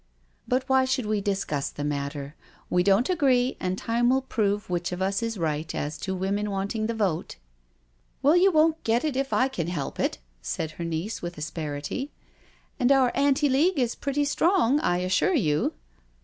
[0.47, 2.33] But why should we discuss the matter?
[2.71, 6.49] We don't agree, and time will prove which of us is right as to women
[6.49, 7.35] wanting the vote.""
[8.23, 12.09] Well, you won't get it if I can help it," said her niece with asperity,"
[12.79, 15.73] and our Anti League is pretty strong, I assure you.